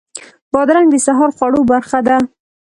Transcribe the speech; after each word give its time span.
بادرنګ 0.53 0.87
د 0.91 0.95
سهار 1.05 1.29
خوړو 1.37 1.61
برخه 1.71 1.99
ده. 2.07 2.17